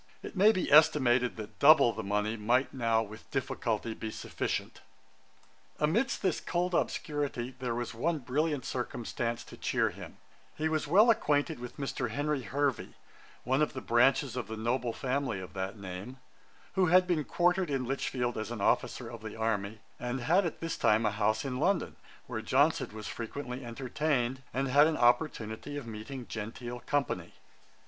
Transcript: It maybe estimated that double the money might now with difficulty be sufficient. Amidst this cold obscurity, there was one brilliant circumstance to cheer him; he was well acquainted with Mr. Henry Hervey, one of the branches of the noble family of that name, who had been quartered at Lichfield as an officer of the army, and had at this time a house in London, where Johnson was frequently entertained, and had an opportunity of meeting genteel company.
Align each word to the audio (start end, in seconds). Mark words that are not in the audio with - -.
It 0.23 0.35
maybe 0.35 0.71
estimated 0.71 1.35
that 1.37 1.59
double 1.59 1.93
the 1.93 2.01
money 2.01 2.35
might 2.35 2.73
now 2.73 3.03
with 3.03 3.29
difficulty 3.29 3.93
be 3.93 4.09
sufficient. 4.09 4.81
Amidst 5.77 6.23
this 6.23 6.39
cold 6.41 6.73
obscurity, 6.73 7.53
there 7.59 7.75
was 7.75 7.93
one 7.93 8.17
brilliant 8.17 8.65
circumstance 8.65 9.43
to 9.43 9.57
cheer 9.57 9.91
him; 9.91 10.17
he 10.57 10.67
was 10.67 10.87
well 10.87 11.11
acquainted 11.11 11.59
with 11.59 11.77
Mr. 11.77 12.09
Henry 12.09 12.41
Hervey, 12.41 12.95
one 13.43 13.61
of 13.61 13.73
the 13.73 13.79
branches 13.79 14.35
of 14.35 14.47
the 14.47 14.57
noble 14.57 14.91
family 14.91 15.39
of 15.39 15.53
that 15.53 15.77
name, 15.77 16.17
who 16.73 16.87
had 16.87 17.05
been 17.05 17.23
quartered 17.23 17.69
at 17.69 17.81
Lichfield 17.81 18.39
as 18.39 18.49
an 18.49 18.59
officer 18.59 19.07
of 19.07 19.21
the 19.21 19.35
army, 19.35 19.81
and 19.99 20.21
had 20.21 20.47
at 20.47 20.61
this 20.61 20.77
time 20.77 21.05
a 21.05 21.11
house 21.11 21.45
in 21.45 21.59
London, 21.59 21.95
where 22.25 22.41
Johnson 22.41 22.89
was 22.91 23.07
frequently 23.07 23.63
entertained, 23.63 24.41
and 24.51 24.67
had 24.67 24.87
an 24.87 24.97
opportunity 24.97 25.77
of 25.77 25.85
meeting 25.85 26.25
genteel 26.25 26.79
company. 26.79 27.33